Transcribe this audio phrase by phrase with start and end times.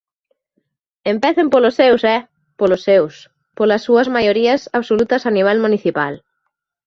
[1.13, 2.19] Empecen polos seus, ¡eh!,
[2.59, 3.13] polos seus,
[3.57, 6.13] polas súas maiorías absolutas a nivel municipal.